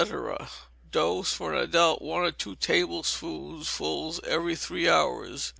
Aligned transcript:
Dose, 0.89 1.31
for 1.31 1.53
an 1.53 1.59
adult, 1.61 2.01
one 2.01 2.23
or 2.23 2.31
two 2.31 2.55
tablespoonfuls 2.55 4.19
every 4.23 4.55
three 4.55 4.89
hours. 4.89 5.49